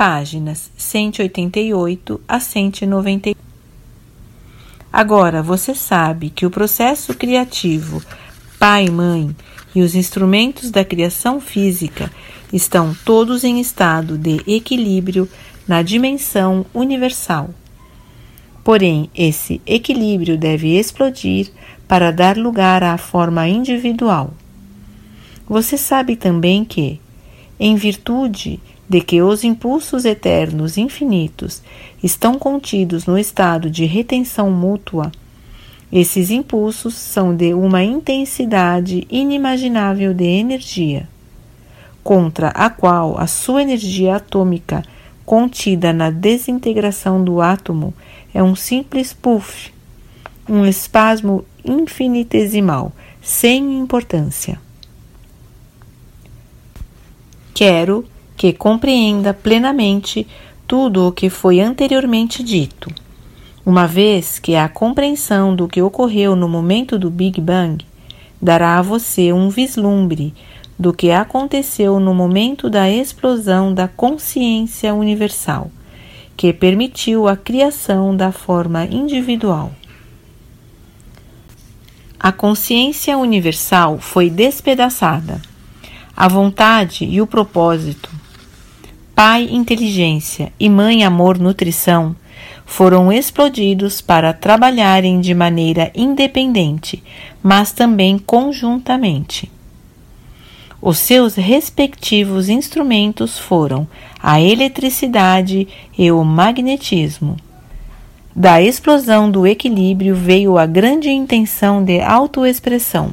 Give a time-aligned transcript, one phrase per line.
[0.00, 3.36] páginas 188 a 190.
[4.90, 8.02] Agora, você sabe que o processo criativo,
[8.58, 9.36] pai e mãe,
[9.74, 12.10] e os instrumentos da criação física
[12.50, 15.28] estão todos em estado de equilíbrio
[15.68, 17.50] na dimensão universal.
[18.64, 21.50] Porém, esse equilíbrio deve explodir
[21.86, 24.32] para dar lugar à forma individual.
[25.46, 26.98] Você sabe também que,
[27.58, 28.58] em virtude
[28.90, 31.62] de que os impulsos eternos infinitos
[32.02, 35.12] estão contidos no estado de retenção mútua,
[35.92, 41.08] esses impulsos são de uma intensidade inimaginável de energia,
[42.02, 44.82] contra a qual a sua energia atômica,
[45.24, 47.94] contida na desintegração do átomo,
[48.34, 49.72] é um simples puff,
[50.48, 52.90] um espasmo infinitesimal,
[53.22, 54.60] sem importância.
[57.54, 58.04] Quero
[58.40, 60.26] que compreenda plenamente
[60.66, 62.90] tudo o que foi anteriormente dito
[63.64, 67.84] uma vez que a compreensão do que ocorreu no momento do Big Bang
[68.40, 70.32] dará a você um vislumbre
[70.78, 75.70] do que aconteceu no momento da explosão da consciência universal,
[76.34, 79.72] que permitiu a criação da forma individual.
[82.18, 85.42] A consciência universal foi despedaçada.
[86.16, 88.09] A vontade e o propósito,
[89.22, 92.16] Pai inteligência e Mãe amor nutrição
[92.64, 97.02] foram explodidos para trabalharem de maneira independente,
[97.42, 99.52] mas também conjuntamente.
[100.80, 103.86] Os seus respectivos instrumentos foram
[104.22, 105.68] a eletricidade
[105.98, 107.36] e o magnetismo.
[108.34, 113.12] Da explosão do equilíbrio veio a grande intenção de autoexpressão.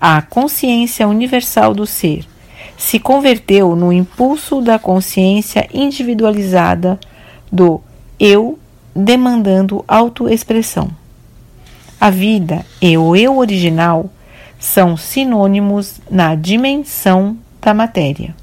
[0.00, 2.24] A consciência universal do ser
[2.76, 6.98] se converteu no impulso da consciência individualizada
[7.50, 7.80] do
[8.18, 8.58] eu
[8.94, 10.90] demandando autoexpressão.
[12.00, 14.10] A vida e o eu original
[14.58, 18.34] são sinônimos na dimensão da matéria.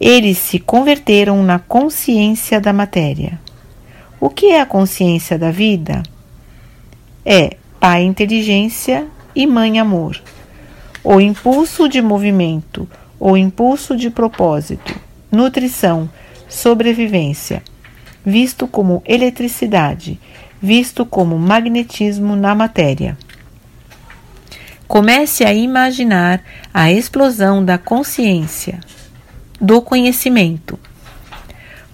[0.00, 3.38] Eles se converteram na consciência da matéria.
[4.18, 6.02] O que é a consciência da vida?
[7.24, 10.20] É pai inteligência e mãe amor.
[11.02, 12.88] O impulso de movimento,
[13.18, 14.94] o impulso de propósito,
[15.30, 16.10] nutrição,
[16.48, 17.62] sobrevivência
[18.24, 20.20] visto como eletricidade,
[20.60, 23.16] visto como magnetismo na matéria.
[24.86, 26.42] Comece a imaginar
[26.74, 28.80] a explosão da consciência,
[29.60, 30.78] do conhecimento.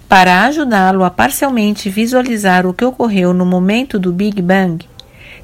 [0.09, 4.87] Para ajudá-lo a parcialmente visualizar o que ocorreu no momento do Big Bang,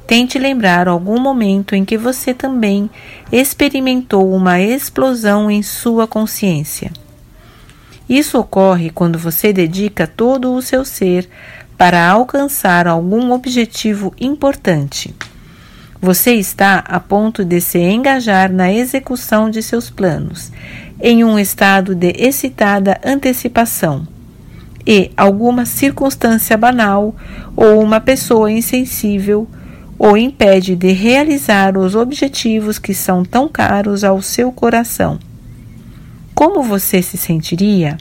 [0.06, 2.90] tente lembrar algum momento em que você também
[3.32, 6.92] experimentou uma explosão em sua consciência.
[8.08, 11.30] Isso ocorre quando você dedica todo o seu ser
[11.78, 15.16] para alcançar algum objetivo importante.
[16.02, 20.52] Você está a ponto de se engajar na execução de seus planos,
[21.02, 24.06] em um estado de excitada antecipação.
[24.86, 27.16] E alguma circunstância banal
[27.56, 29.48] ou uma pessoa insensível
[29.98, 35.20] o impede de realizar os objetivos que são tão caros ao seu coração
[36.34, 37.98] como você se sentiria?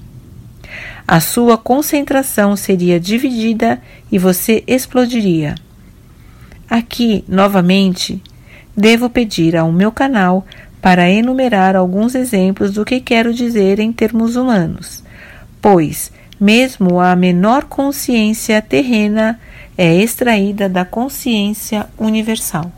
[1.06, 5.54] A sua concentração seria dividida e você explodiria.
[6.68, 8.22] Aqui, novamente,
[8.76, 10.46] devo pedir ao meu canal
[10.80, 15.04] para enumerar alguns exemplos do que quero dizer em termos humanos,
[15.60, 16.10] pois,
[16.42, 19.38] mesmo a menor consciência terrena
[19.78, 22.68] é extraída da consciência universal.